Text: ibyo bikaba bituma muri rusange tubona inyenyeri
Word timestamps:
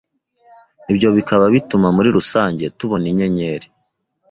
ibyo 0.91 1.09
bikaba 1.17 1.45
bituma 1.53 1.87
muri 1.95 2.09
rusange 2.17 2.63
tubona 2.77 3.05
inyenyeri 3.11 3.67